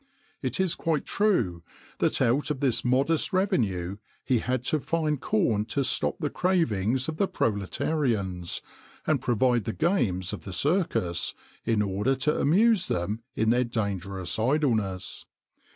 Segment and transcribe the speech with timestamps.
[0.41, 1.61] It is quite true
[1.99, 7.07] that out of this modest revenue he had to find corn to stop the cravings
[7.07, 8.63] of the proletarians,
[9.05, 11.35] and provide the games of the Circus,
[11.65, 15.27] in order to amuse them in their dangerous idleness.